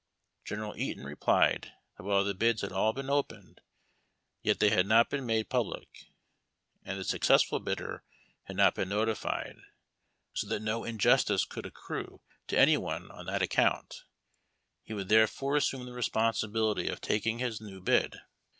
General 0.43 0.75
Eaton 0.77 1.03
replied 1.03 1.73
that 1.95 2.01
wdiile 2.05 2.25
the 2.25 2.33
bids 2.33 2.63
liad 2.63 2.71
all 2.71 2.91
been 2.91 3.11
opened, 3.11 3.61
yet 4.41 4.57
they 4.59 4.71
had 4.71 4.87
not 4.87 5.11
been 5.11 5.27
made 5.27 5.47
public, 5.47 6.05
and 6.81 6.97
the 6.97 7.03
successful 7.03 7.59
bidder 7.59 8.03
had 8.45 8.55
not 8.55 8.73
been 8.73 8.89
notified, 8.89 9.57
so 10.33 10.47
that 10.47 10.63
no 10.63 10.83
injustice 10.83 11.45
could 11.45 11.67
accrue 11.67 12.19
to 12.47 12.57
any 12.57 12.77
one 12.77 13.11
on 13.11 13.27
that 13.27 13.43
account; 13.43 14.05
he 14.81 14.95
would 14.95 15.07
therefore 15.07 15.55
assume 15.55 15.85
the 15.85 15.93
responsibility 15.93 16.87
of 16.87 16.99
taking 16.99 17.37
his 17.37 17.59
ncAV 17.59 17.85
bid. 17.85 18.21